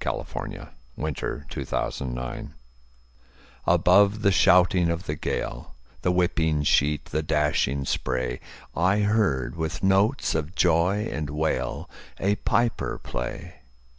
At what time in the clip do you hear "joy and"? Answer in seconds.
10.54-11.28